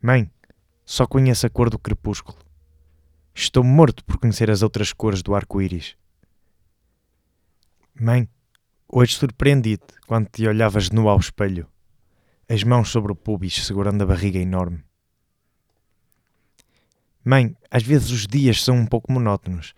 Mãe, 0.00 0.28
só 0.84 1.06
conheço 1.06 1.46
a 1.46 1.50
cor 1.50 1.70
do 1.70 1.78
crepúsculo. 1.78 2.36
Estou 3.34 3.62
morto 3.62 4.04
por 4.04 4.18
conhecer 4.18 4.50
as 4.50 4.62
outras 4.62 4.92
cores 4.92 5.22
do 5.22 5.34
arco-íris. 5.34 5.96
Mãe, 7.94 8.28
hoje 8.94 9.14
surpreendi-te 9.14 9.94
quando 10.06 10.28
te 10.28 10.46
olhavas 10.46 10.90
nu 10.90 11.08
ao 11.08 11.18
espelho, 11.18 11.66
as 12.46 12.62
mãos 12.62 12.90
sobre 12.90 13.10
o 13.10 13.16
pubis 13.16 13.64
segurando 13.64 14.02
a 14.02 14.06
barriga 14.06 14.38
enorme. 14.38 14.84
Mãe, 17.24 17.56
às 17.70 17.82
vezes 17.82 18.10
os 18.10 18.26
dias 18.26 18.62
são 18.62 18.76
um 18.76 18.86
pouco 18.86 19.10
monótonos 19.10 19.72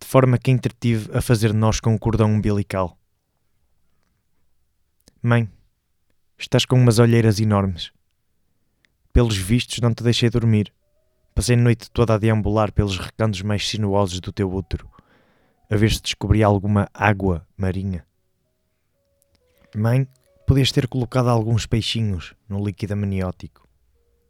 de 0.00 0.06
forma 0.06 0.38
que 0.38 0.50
entretive 0.50 1.10
a 1.16 1.20
fazer 1.20 1.52
nós 1.52 1.78
com 1.78 1.94
o 1.94 1.98
cordão 1.98 2.32
umbilical. 2.32 2.98
Mãe, 5.22 5.50
estás 6.38 6.64
com 6.64 6.76
umas 6.76 6.98
olheiras 6.98 7.40
enormes. 7.40 7.92
Pelos 9.12 9.36
vistos, 9.36 9.80
não 9.80 9.92
te 9.92 10.02
deixei 10.02 10.30
dormir. 10.30 10.72
Passei 11.34 11.54
a 11.54 11.58
noite 11.58 11.90
toda 11.90 12.14
a 12.14 12.18
deambular 12.18 12.72
pelos 12.72 12.98
recantos 12.98 13.42
mais 13.42 13.68
sinuosos 13.68 14.20
do 14.20 14.32
teu 14.32 14.52
útero, 14.52 14.88
a 15.70 15.76
ver 15.76 15.92
se 15.92 16.00
descobri 16.00 16.42
alguma 16.42 16.88
água 16.94 17.46
marinha. 17.56 18.06
Mãe, 19.76 20.06
podias 20.46 20.70
ter 20.70 20.86
colocado 20.86 21.28
alguns 21.28 21.66
peixinhos 21.66 22.34
no 22.48 22.64
líquido 22.64 22.92
amniótico. 22.92 23.68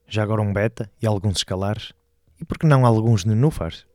Já 0.08 0.22
agora 0.22 0.40
um 0.40 0.52
beta 0.52 0.90
e 1.02 1.06
alguns 1.06 1.36
escalares. 1.36 1.92
E 2.40 2.44
por 2.44 2.58
que 2.58 2.66
não 2.66 2.86
alguns 2.86 3.26
nenúfares? 3.26 3.86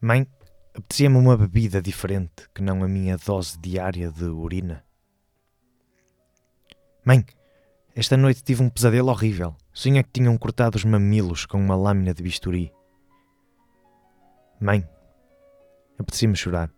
Mãe, 0.00 0.26
apetecia-me 0.74 1.16
uma 1.16 1.36
bebida 1.36 1.82
diferente 1.82 2.48
que 2.54 2.62
não 2.62 2.82
a 2.82 2.88
minha 2.88 3.18
dose 3.18 3.58
diária 3.58 4.10
de 4.10 4.24
urina. 4.24 4.82
Mãe, 7.04 7.22
esta 7.94 8.16
noite 8.16 8.42
tive 8.42 8.62
um 8.62 8.70
pesadelo 8.70 9.10
horrível. 9.10 9.54
Sonhei 9.74 10.02
que 10.02 10.10
tinham 10.10 10.38
cortado 10.38 10.76
os 10.76 10.84
mamilos 10.84 11.44
com 11.44 11.58
uma 11.58 11.76
lâmina 11.76 12.14
de 12.14 12.22
bisturi. 12.22 12.72
Mãe, 14.58 14.88
apetecia-me 15.98 16.36
chorar. 16.36 16.70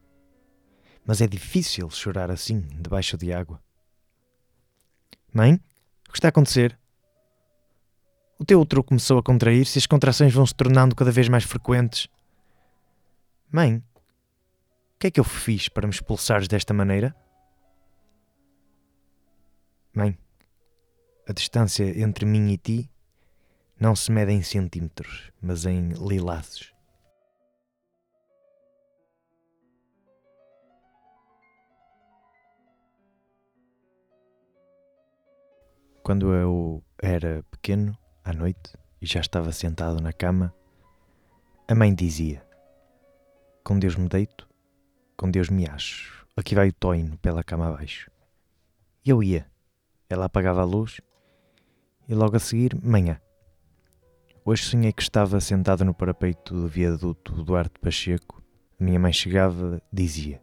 Mas 1.05 1.21
é 1.21 1.27
difícil 1.27 1.91
chorar 1.91 2.31
assim, 2.31 2.61
debaixo 2.81 3.17
de 3.17 3.33
água. 3.33 3.63
Mãe, 5.33 5.55
o 6.09 6.13
que 6.13 6.19
está 6.19 6.29
a 6.29 6.31
acontecer? 6.31 6.79
O 8.39 8.45
teu 8.45 8.61
útero 8.61 8.83
começou 8.83 9.19
a 9.19 9.23
contrair-se 9.23 9.79
e 9.79 9.81
as 9.81 9.87
contrações 9.87 10.33
vão 10.33 10.45
se 10.45 10.55
tornando 10.55 10.95
cada 10.95 11.11
vez 11.11 11.29
mais 11.29 11.45
frequentes. 11.45 12.09
Mãe, 13.51 13.77
o 13.77 14.99
que 14.99 15.07
é 15.07 15.11
que 15.11 15.21
eu 15.21 15.25
fiz 15.25 15.69
para 15.69 15.87
me 15.87 15.93
expulsares 15.93 16.49
desta 16.49 16.75
maneira? 16.75 17.15
Mãe, 19.95 20.17
a 21.29 21.33
distância 21.33 21.85
entre 22.01 22.25
mim 22.25 22.51
e 22.51 22.59
ti 22.59 22.91
não 23.79 23.95
se 23.95 24.11
mede 24.11 24.33
em 24.33 24.43
centímetros, 24.43 25.31
mas 25.41 25.67
em 25.67 25.91
lilazes. 25.91 26.72
Quando 36.03 36.35
eu 36.35 36.83
era 37.01 37.45
pequeno, 37.49 37.97
à 38.25 38.33
noite, 38.33 38.77
e 39.01 39.07
já 39.07 39.21
estava 39.21 39.53
sentado 39.53 40.01
na 40.01 40.13
cama, 40.13 40.53
a 41.69 41.77
mãe 41.77 41.95
dizia: 41.95 42.45
com 43.63 43.79
Deus 43.79 43.95
me 43.95 44.09
deito, 44.09 44.49
com 45.17 45.31
Deus 45.31 45.49
me 45.49 45.65
acho. 45.65 46.27
Aqui 46.37 46.57
vai 46.57 46.71
o 46.71 46.73
toino 46.73 47.17
pela 47.19 47.45
cama 47.45 47.69
abaixo. 47.69 48.11
E 49.05 49.11
eu 49.11 49.23
ia. 49.23 49.47
Ela 50.11 50.25
apagava 50.25 50.61
a 50.61 50.65
luz 50.65 51.01
e 52.09 52.15
logo 52.15 52.35
a 52.35 52.41
seguir, 52.41 52.75
manhã. 52.83 53.21
Hoje 54.45 54.65
sonhei 54.65 54.93
que 54.93 55.03
estava 55.03 55.39
sentado 55.41 55.85
no 55.85 55.95
parapeito 55.95 56.53
do 56.53 56.67
viaduto 56.67 57.45
Duarte 57.45 57.79
Pacheco. 57.79 58.43
A 58.81 58.83
minha 58.83 58.99
mãe 58.99 59.13
chegava, 59.13 59.81
dizia: 59.93 60.43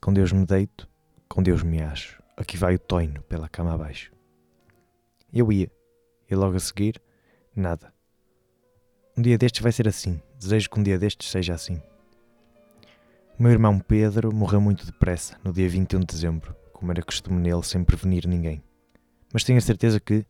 Com 0.00 0.10
Deus 0.10 0.32
me 0.32 0.46
deito, 0.46 0.88
com 1.28 1.42
Deus 1.42 1.62
me 1.62 1.82
acho. 1.82 2.22
Aqui 2.34 2.56
vai 2.56 2.76
o 2.76 2.78
toino 2.78 3.20
pela 3.24 3.46
cama 3.46 3.74
abaixo. 3.74 4.17
Eu 5.32 5.52
ia. 5.52 5.70
E 6.30 6.34
logo 6.34 6.56
a 6.56 6.60
seguir, 6.60 7.00
nada. 7.54 7.92
Um 9.16 9.22
dia 9.22 9.36
destes 9.36 9.62
vai 9.62 9.72
ser 9.72 9.88
assim. 9.88 10.20
Desejo 10.38 10.70
que 10.70 10.78
um 10.78 10.82
dia 10.82 10.98
destes 10.98 11.30
seja 11.30 11.54
assim. 11.54 11.82
O 13.38 13.42
meu 13.42 13.52
irmão 13.52 13.78
Pedro 13.78 14.34
morreu 14.34 14.60
muito 14.60 14.84
depressa, 14.84 15.38
no 15.44 15.52
dia 15.52 15.68
21 15.68 16.00
de 16.00 16.06
dezembro, 16.06 16.56
como 16.72 16.90
era 16.90 17.02
costume 17.02 17.40
nele, 17.40 17.62
sem 17.62 17.84
prevenir 17.84 18.26
ninguém. 18.26 18.62
Mas 19.32 19.44
tenho 19.44 19.58
a 19.58 19.62
certeza 19.62 20.00
que, 20.00 20.26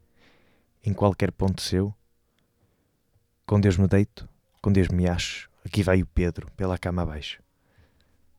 em 0.85 0.93
qualquer 0.93 1.33
ponto 1.33 1.62
seu, 1.62 1.95
com 3.47 3.61
Deus 3.61 3.76
me 3.76 3.87
deito, 3.87 4.28
com 4.61 4.71
Deus 4.71 4.88
me 4.88 5.09
acho, 5.09 5.49
aqui 5.64 5.83
vai 5.83 6.02
o 6.02 6.07
Pedro, 6.07 6.50
pela 6.52 6.76
cama 6.76 7.02
abaixo. 7.02 7.43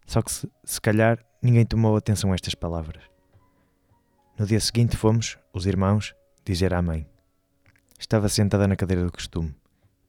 Só 0.06 0.22
que 0.22 0.32
se, 0.32 0.52
se 0.64 0.80
calhar 0.80 1.24
ninguém 1.42 1.66
tomou 1.66 1.96
atenção 1.96 2.32
a 2.32 2.36
estas 2.36 2.54
palavras. 2.54 3.04
No 4.38 4.46
dia 4.46 4.60
seguinte 4.60 4.96
fomos, 4.96 5.38
os 5.54 5.66
irmãos, 5.66 6.14
dizer 6.52 6.74
à 6.74 6.82
mãe. 6.82 7.08
Estava 8.00 8.28
sentada 8.28 8.68
na 8.68 8.76
cadeira 8.76 9.06
do 9.06 9.12
costume 9.12 9.56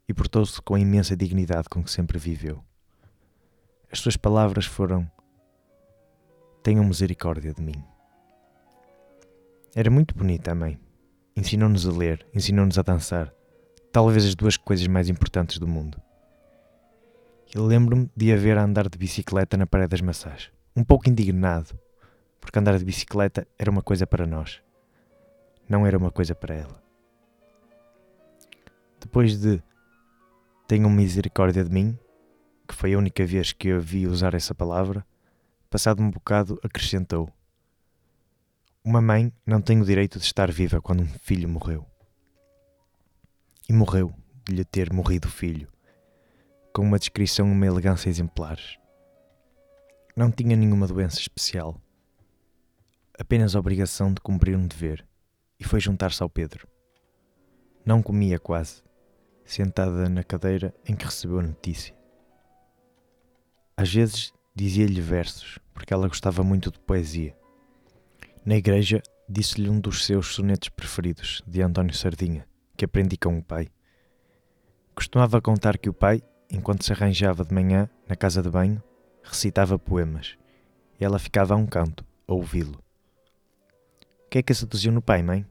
e 0.08 0.14
portou-se 0.14 0.60
com 0.62 0.74
a 0.74 0.80
imensa 0.80 1.14
dignidade 1.14 1.68
com 1.68 1.84
que 1.84 1.90
sempre 1.90 2.18
viveu. 2.18 2.64
As 3.92 3.98
suas 3.98 4.16
palavras 4.16 4.64
foram: 4.64 5.06
Tenham 6.62 6.82
misericórdia 6.82 7.52
de 7.52 7.60
mim. 7.60 7.84
Era 9.74 9.90
muito 9.90 10.14
bonita 10.14 10.52
a 10.52 10.54
mãe. 10.54 10.80
Ensinou-nos 11.36 11.86
a 11.86 11.92
ler, 11.92 12.26
ensinou-nos 12.32 12.78
a 12.78 12.82
dançar. 12.82 13.30
Talvez 13.92 14.24
as 14.24 14.34
duas 14.34 14.56
coisas 14.56 14.86
mais 14.86 15.10
importantes 15.10 15.58
do 15.58 15.68
mundo. 15.68 16.00
Eu 17.54 17.66
lembro-me 17.66 18.10
de 18.16 18.32
a 18.32 18.36
ver 18.36 18.56
a 18.56 18.64
andar 18.64 18.88
de 18.88 18.96
bicicleta 18.96 19.58
na 19.58 19.66
Parede 19.66 19.90
das 19.90 20.00
Maçãs. 20.00 20.50
Um 20.74 20.84
pouco 20.84 21.10
indignado, 21.10 21.78
porque 22.40 22.58
andar 22.58 22.78
de 22.78 22.84
bicicleta 22.84 23.46
era 23.58 23.70
uma 23.70 23.82
coisa 23.82 24.06
para 24.06 24.26
nós. 24.26 24.62
Não 25.70 25.86
era 25.86 25.96
uma 25.96 26.10
coisa 26.10 26.34
para 26.34 26.52
ela. 26.52 26.82
Depois 29.00 29.38
de 29.38 29.62
Tenham 30.66 30.90
misericórdia 30.90 31.62
de 31.64 31.70
mim, 31.70 31.96
que 32.66 32.74
foi 32.74 32.94
a 32.94 32.98
única 32.98 33.24
vez 33.24 33.52
que 33.52 33.68
eu 33.68 33.80
vi 33.80 34.06
usar 34.06 34.34
essa 34.34 34.52
palavra, 34.52 35.06
passado 35.68 36.02
um 36.02 36.10
bocado 36.10 36.58
acrescentou: 36.64 37.32
Uma 38.84 39.00
mãe 39.00 39.32
não 39.46 39.60
tem 39.60 39.80
o 39.80 39.84
direito 39.84 40.18
de 40.18 40.24
estar 40.24 40.50
viva 40.50 40.80
quando 40.80 41.04
um 41.04 41.08
filho 41.08 41.48
morreu. 41.48 41.86
E 43.68 43.72
morreu 43.72 44.12
de 44.44 44.54
lhe 44.54 44.64
ter 44.64 44.92
morrido 44.92 45.28
o 45.28 45.30
filho, 45.30 45.68
com 46.72 46.82
uma 46.82 46.98
descrição 46.98 47.48
e 47.48 47.52
uma 47.52 47.66
elegância 47.66 48.08
exemplares. 48.08 48.76
Não 50.16 50.32
tinha 50.32 50.56
nenhuma 50.56 50.88
doença 50.88 51.20
especial, 51.20 51.80
apenas 53.16 53.54
a 53.54 53.60
obrigação 53.60 54.12
de 54.12 54.20
cumprir 54.20 54.56
um 54.56 54.66
dever, 54.66 55.04
e 55.60 55.64
foi 55.64 55.78
juntar-se 55.78 56.22
ao 56.22 56.30
Pedro. 56.30 56.66
Não 57.84 58.02
comia 58.02 58.38
quase, 58.38 58.82
sentada 59.44 60.08
na 60.08 60.24
cadeira 60.24 60.74
em 60.88 60.96
que 60.96 61.04
recebeu 61.04 61.38
a 61.38 61.42
notícia. 61.42 61.94
Às 63.76 63.92
vezes 63.92 64.32
dizia-lhe 64.54 65.00
versos, 65.00 65.58
porque 65.72 65.92
ela 65.92 66.08
gostava 66.08 66.42
muito 66.42 66.70
de 66.70 66.78
poesia. 66.80 67.36
Na 68.44 68.56
igreja, 68.56 69.02
disse-lhe 69.28 69.68
um 69.68 69.78
dos 69.78 70.04
seus 70.04 70.34
sonetos 70.34 70.70
preferidos, 70.70 71.42
de 71.46 71.62
António 71.62 71.94
Sardinha, 71.94 72.46
que 72.76 72.84
aprendi 72.84 73.16
com 73.16 73.38
o 73.38 73.42
pai. 73.42 73.68
Costumava 74.94 75.40
contar 75.40 75.78
que 75.78 75.88
o 75.88 75.94
pai, 75.94 76.22
enquanto 76.50 76.84
se 76.84 76.92
arranjava 76.92 77.44
de 77.44 77.54
manhã 77.54 77.88
na 78.08 78.16
casa 78.16 78.42
de 78.42 78.50
banho, 78.50 78.82
recitava 79.22 79.78
poemas, 79.78 80.36
e 80.98 81.04
ela 81.04 81.18
ficava 81.18 81.54
a 81.54 81.56
um 81.56 81.66
canto, 81.66 82.04
a 82.26 82.34
ouvi-lo. 82.34 82.82
Que 84.30 84.38
é 84.38 84.42
que 84.44 84.52
a 84.52 84.54
seduziu 84.54 84.92
no 84.92 85.02
pai, 85.02 85.24
mãe? 85.24 85.44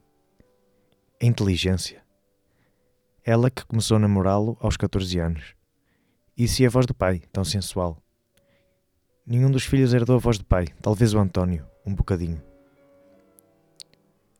A 1.21 1.25
inteligência. 1.25 2.01
Ela 3.25 3.51
que 3.51 3.65
começou 3.65 3.97
a 3.97 3.99
namorá-lo 3.99 4.55
aos 4.61 4.77
14 4.77 5.19
anos. 5.19 5.53
E 6.37 6.47
se 6.47 6.65
a 6.65 6.69
voz 6.69 6.85
do 6.85 6.93
pai, 6.93 7.21
tão 7.33 7.43
sensual. 7.43 8.01
Nenhum 9.27 9.51
dos 9.51 9.65
filhos 9.65 9.93
herdou 9.93 10.15
a 10.15 10.19
voz 10.19 10.37
do 10.37 10.45
pai, 10.45 10.65
talvez 10.81 11.13
o 11.13 11.19
António, 11.19 11.67
um 11.85 11.93
bocadinho. 11.93 12.41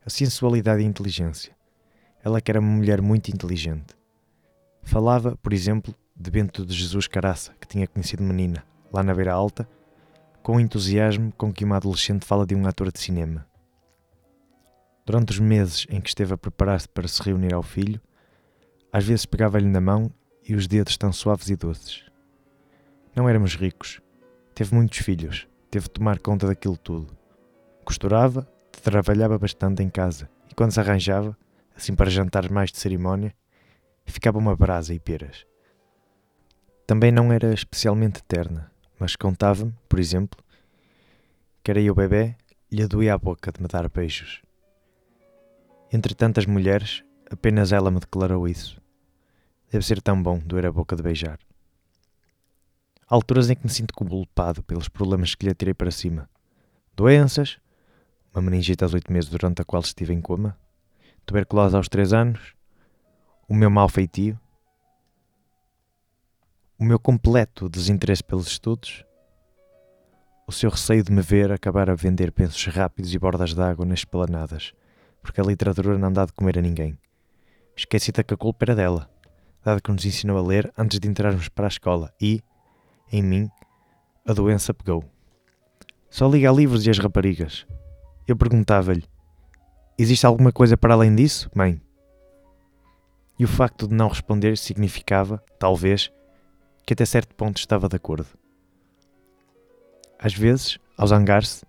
A 0.06 0.10
sensualidade 0.10 0.82
e 0.82 0.86
a 0.86 0.90
inteligência. 0.90 1.54
Ela 2.24 2.40
que 2.40 2.50
era 2.50 2.62
uma 2.62 2.72
mulher 2.72 3.02
muito 3.02 3.28
inteligente. 3.28 3.94
Falava, 4.84 5.36
por 5.44 5.52
exemplo, 5.52 5.94
de 6.16 6.32
Bento 6.32 6.66
de 6.66 6.74
Jesus 6.74 7.08
Caraça, 7.08 7.54
que 7.60 7.68
tinha 7.68 7.86
conhecido 7.86 8.24
menina, 8.24 8.64
lá 8.90 9.04
na 9.04 9.14
Beira 9.14 9.34
Alta, 9.34 9.68
com 10.42 10.56
o 10.56 10.60
entusiasmo 10.62 11.34
com 11.34 11.52
que 11.52 11.66
uma 11.66 11.76
adolescente 11.76 12.26
fala 12.26 12.48
de 12.48 12.56
um 12.56 12.66
ator 12.66 12.90
de 12.90 13.02
cinema. 13.02 13.49
Durante 15.10 15.32
os 15.32 15.40
meses 15.40 15.88
em 15.90 16.00
que 16.00 16.08
esteve 16.08 16.36
a 16.36 16.38
preparar-se 16.38 16.88
para 16.88 17.08
se 17.08 17.20
reunir 17.24 17.52
ao 17.52 17.64
filho, 17.64 18.00
às 18.94 19.04
vezes 19.04 19.26
pegava-lhe 19.26 19.66
na 19.66 19.82
mão 19.82 20.12
e 20.48 20.54
os 20.54 20.68
dedos 20.68 20.98
tão 20.98 21.12
suaves 21.12 21.50
e 21.50 21.56
doces. 21.56 22.06
Não 23.16 23.28
éramos 23.28 23.56
ricos. 23.56 24.00
Teve 24.54 24.76
muitos 24.76 25.00
filhos. 25.00 25.48
Teve 25.72 25.86
de 25.86 25.90
tomar 25.90 26.20
conta 26.20 26.46
daquilo 26.46 26.78
tudo. 26.78 27.18
Costurava, 27.84 28.48
trabalhava 28.84 29.40
bastante 29.40 29.82
em 29.82 29.90
casa 29.90 30.30
e 30.48 30.54
quando 30.54 30.74
se 30.74 30.80
arranjava, 30.80 31.36
assim 31.76 31.96
para 31.96 32.12
jantares 32.12 32.52
mais 32.52 32.72
de 32.72 32.78
cerimónia, 32.78 33.34
ficava 34.06 34.38
uma 34.38 34.56
brasa 34.56 34.94
e 34.94 35.00
peras. 35.00 35.44
Também 36.86 37.12
não 37.12 37.34
era 37.34 37.52
especialmente 37.52 38.24
terna, 38.26 38.72
mas 39.00 39.16
contava-me, 39.16 39.74
por 39.90 39.98
exemplo, 39.98 40.40
que 41.64 41.72
era 41.72 41.82
eu 41.82 41.96
bebê, 41.96 42.36
lhe 42.72 42.88
doía 42.88 43.16
a 43.16 43.18
boca 43.18 43.52
de 43.52 43.60
me 43.60 43.68
dar 43.68 43.90
beijos. 43.90 44.48
Entre 45.92 46.14
tantas 46.14 46.46
mulheres, 46.46 47.04
apenas 47.32 47.72
ela 47.72 47.90
me 47.90 48.00
declarou 48.00 48.48
isso. 48.48 48.80
Deve 49.72 49.86
ser 49.86 50.02
tão 50.02 50.22
bom 50.22 50.38
doer 50.40 50.68
a 50.68 50.72
boca 50.72 50.96
de 50.96 51.02
beijar. 51.02 51.40
Há 53.08 53.16
alturas 53.16 53.50
em 53.50 53.56
que 53.56 53.64
me 53.64 53.72
sinto 53.72 53.94
culpado 53.94 54.62
pelos 54.62 54.88
problemas 54.88 55.34
que 55.34 55.46
lhe 55.46 55.52
atirei 55.52 55.74
para 55.74 55.90
cima. 55.90 56.30
Doenças, 56.96 57.60
uma 58.34 58.42
meningite 58.42 58.84
aos 58.84 58.94
oito 58.94 59.12
meses 59.12 59.30
durante 59.30 59.62
a 59.62 59.66
qual 59.66 59.82
estive 59.82 60.14
em 60.14 60.22
coma, 60.22 60.56
tuberculose 61.26 61.76
aos 61.76 61.90
três 61.90 62.14
anos, 62.14 62.54
o 63.48 63.56
meu 63.56 63.72
mau 63.72 63.90
feitio, 63.90 64.40
o 66.78 66.84
meu 66.84 67.00
completo 67.00 67.68
desinteresse 67.68 68.24
pelos 68.24 68.48
estudos, 68.48 69.04
o 70.48 70.52
seu 70.52 70.70
receio 70.70 71.04
de 71.04 71.12
me 71.12 71.22
ver 71.22 71.52
acabar 71.52 71.90
a 71.90 71.96
vender 71.96 72.32
pensos 72.32 72.66
rápidos 72.68 73.14
e 73.14 73.18
bordas 73.18 73.54
d'água 73.56 73.86
nas 73.86 74.00
esplanadas, 74.00 74.72
porque 75.22 75.42
a 75.42 75.44
literatura 75.44 75.98
não 75.98 76.12
dá 76.12 76.26
de 76.26 76.34
comer 76.34 76.58
a 76.58 76.62
ninguém. 76.62 76.98
Esqueci-te 77.76 78.24
que 78.24 78.34
a 78.34 78.38
culpa 78.38 78.66
era 78.66 78.76
dela 78.76 79.10
dado 79.64 79.82
que 79.82 79.92
nos 79.92 80.06
ensinou 80.06 80.38
a 80.38 80.42
ler 80.42 80.72
antes 80.78 81.00
de 81.00 81.08
entrarmos 81.08 81.50
para 81.50 81.68
a 81.68 81.70
escola 81.70 82.14
e, 82.22 82.42
em 83.12 83.22
mim, 83.22 83.50
a 84.26 84.34
doença 84.34 84.74
pegou. 84.74 85.04
Só 86.10 86.28
liga 86.28 86.50
a 86.50 86.54
livros 86.54 86.86
e 86.86 86.90
as 86.90 86.98
raparigas. 86.98 87.66
Eu 88.28 88.36
perguntava-lhe: 88.36 89.04
Existe 89.98 90.26
alguma 90.26 90.52
coisa 90.52 90.78
para 90.78 90.94
além 90.94 91.16
disso, 91.16 91.50
mãe? 91.54 91.82
E 93.38 93.46
o 93.46 93.48
facto 93.48 93.88
de 93.88 93.96
não 93.96 94.08
responder 94.10 94.58
significava, 94.58 95.44
talvez, 95.58 96.12
que 96.86 96.94
até 96.94 97.06
certo 97.06 97.36
ponto 97.36 97.58
estava 97.58 97.88
de 97.88 97.96
acordo. 97.96 98.28
Às 100.18 100.34
vezes, 100.34 100.78
ao 100.98 101.08
zangar-se, 101.08 101.66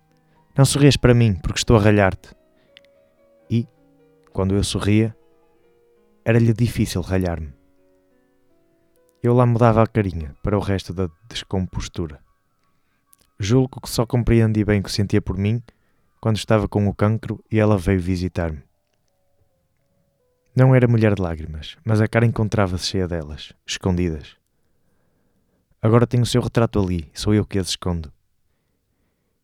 não 0.57 0.65
sorrias 0.65 0.97
para 0.97 1.13
mim 1.13 1.35
porque 1.35 1.59
estou 1.59 1.77
a 1.77 1.79
ralhar-te. 1.79 2.40
Quando 4.33 4.55
eu 4.55 4.63
sorria, 4.63 5.15
era-lhe 6.23 6.53
difícil 6.53 7.01
ralhar-me. 7.01 7.53
Eu 9.21 9.33
lá 9.33 9.45
mudava 9.45 9.83
a 9.83 9.87
carinha 9.87 10.33
para 10.41 10.57
o 10.57 10.61
resto 10.61 10.93
da 10.93 11.09
descompostura. 11.29 12.19
Julgo 13.37 13.81
que 13.81 13.89
só 13.89 14.05
compreendi 14.05 14.63
bem 14.63 14.79
o 14.79 14.83
que 14.83 14.91
sentia 14.91 15.21
por 15.21 15.37
mim 15.37 15.61
quando 16.21 16.37
estava 16.37 16.67
com 16.67 16.87
o 16.87 16.93
cancro 16.93 17.43
e 17.51 17.59
ela 17.59 17.77
veio 17.77 17.99
visitar-me. 17.99 18.63
Não 20.55 20.73
era 20.73 20.87
mulher 20.87 21.13
de 21.15 21.21
lágrimas, 21.21 21.75
mas 21.83 21.99
a 21.99 22.07
cara 22.07 22.25
encontrava-se 22.25 22.85
cheia 22.85 23.07
delas, 23.07 23.53
escondidas. 23.65 24.37
Agora 25.81 26.07
tenho 26.07 26.23
o 26.23 26.25
seu 26.27 26.41
retrato 26.41 26.79
ali, 26.79 27.09
sou 27.13 27.33
eu 27.33 27.45
que 27.45 27.59
as 27.59 27.67
escondo. 27.67 28.13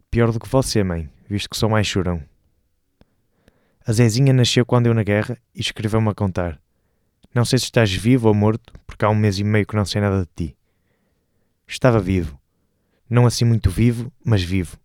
Pior 0.09 0.31
do 0.31 0.39
que 0.39 0.47
você, 0.47 0.83
mãe, 0.83 1.09
visto 1.27 1.49
que 1.49 1.57
sou 1.57 1.69
mais 1.69 1.85
chorão. 1.87 2.23
A 3.87 3.93
Zezinha 3.93 4.33
nasceu 4.33 4.65
quando 4.65 4.87
eu 4.87 4.93
na 4.93 5.01
guerra 5.01 5.37
e 5.55 5.61
escreveu-me 5.61 6.09
a 6.09 6.13
contar. 6.13 6.59
Não 7.33 7.45
sei 7.45 7.57
se 7.57 7.63
estás 7.63 7.89
vivo 7.93 8.27
ou 8.27 8.33
morto, 8.33 8.73
porque 8.85 9.05
há 9.05 9.09
um 9.09 9.15
mês 9.15 9.39
e 9.39 9.45
meio 9.45 9.65
que 9.65 9.77
não 9.77 9.85
sei 9.85 10.01
nada 10.01 10.25
de 10.25 10.29
ti. 10.35 10.57
Estava 11.65 11.97
vivo. 11.97 12.37
Não 13.09 13.25
assim 13.25 13.45
muito 13.45 13.69
vivo, 13.69 14.11
mas 14.25 14.43
vivo. 14.43 14.77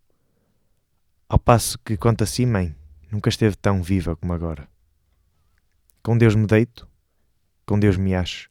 Ao 1.28 1.36
passo 1.36 1.80
que, 1.80 1.96
quanto 1.96 2.22
a 2.22 2.26
si, 2.28 2.46
mãe, 2.46 2.76
nunca 3.10 3.28
esteve 3.28 3.56
tão 3.56 3.82
viva 3.82 4.14
como 4.14 4.32
agora. 4.34 4.68
Com 6.00 6.16
Deus 6.16 6.36
me 6.36 6.46
deito, 6.46 6.86
com 7.66 7.80
Deus 7.80 7.96
me 7.96 8.14
acho. 8.14 8.48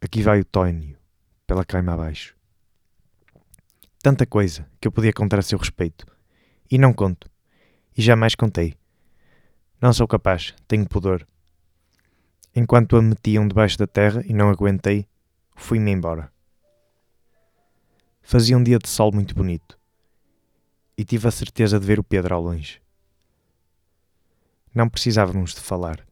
Aqui 0.00 0.20
vai 0.20 0.40
o 0.40 0.44
tónio, 0.44 0.98
pela 1.46 1.64
caima 1.64 1.94
abaixo. 1.94 2.34
Tanta 4.02 4.26
coisa 4.26 4.68
que 4.80 4.88
eu 4.88 4.92
podia 4.92 5.12
contar 5.12 5.38
a 5.38 5.42
seu 5.42 5.56
respeito. 5.56 6.04
E 6.68 6.76
não 6.76 6.92
conto. 6.92 7.30
E 7.96 8.02
jamais 8.02 8.34
contei. 8.34 8.79
Não 9.80 9.94
sou 9.94 10.06
capaz, 10.06 10.54
tenho 10.68 10.86
pudor. 10.86 11.26
Enquanto 12.54 12.96
a 12.96 13.02
metiam 13.02 13.48
debaixo 13.48 13.78
da 13.78 13.86
terra 13.86 14.22
e 14.26 14.34
não 14.34 14.50
aguentei, 14.50 15.08
fui-me 15.56 15.90
embora. 15.90 16.30
Fazia 18.20 18.58
um 18.58 18.62
dia 18.62 18.78
de 18.78 18.88
sol 18.88 19.10
muito 19.10 19.34
bonito 19.34 19.78
e 20.98 21.04
tive 21.04 21.26
a 21.26 21.30
certeza 21.30 21.80
de 21.80 21.86
ver 21.86 21.98
o 21.98 22.04
Pedro 22.04 22.34
ao 22.34 22.42
longe. 22.42 22.82
Não 24.74 24.86
precisávamos 24.86 25.54
de 25.54 25.60
falar. 25.60 26.06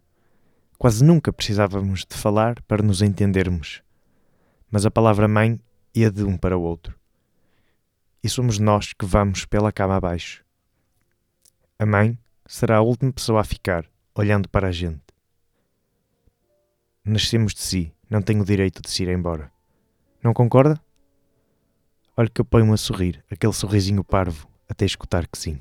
Quase 0.78 1.04
nunca 1.04 1.30
precisávamos 1.30 2.06
de 2.08 2.16
falar 2.16 2.62
para 2.62 2.82
nos 2.82 3.02
entendermos. 3.02 3.82
Mas 4.70 4.86
a 4.86 4.90
palavra 4.90 5.28
mãe 5.28 5.60
ia 5.94 6.10
de 6.10 6.24
um 6.24 6.38
para 6.38 6.56
o 6.56 6.62
outro. 6.62 6.98
E 8.22 8.30
somos 8.30 8.58
nós 8.58 8.94
que 8.94 9.04
vamos 9.04 9.44
pela 9.44 9.70
cama 9.70 9.96
abaixo. 9.96 10.42
A 11.78 11.84
mãe 11.84 12.18
será 12.48 12.78
a 12.78 12.82
última 12.82 13.12
pessoa 13.12 13.42
a 13.42 13.44
ficar, 13.44 13.84
olhando 14.14 14.48
para 14.48 14.68
a 14.68 14.72
gente. 14.72 15.02
Nascemos 17.04 17.52
de 17.52 17.60
si, 17.60 17.92
não 18.08 18.22
tenho 18.22 18.40
o 18.40 18.44
direito 18.44 18.80
de 18.80 18.90
se 18.90 19.02
ir 19.02 19.10
embora. 19.10 19.52
Não 20.24 20.32
concorda? 20.32 20.80
Olha 22.16 22.28
que 22.28 22.40
eu 22.40 22.44
ponho-me 22.46 22.72
a 22.72 22.78
sorrir, 22.78 23.22
aquele 23.30 23.52
sorrisinho 23.52 24.02
parvo, 24.02 24.48
até 24.66 24.86
escutar 24.86 25.28
que 25.28 25.38
sim. 25.38 25.60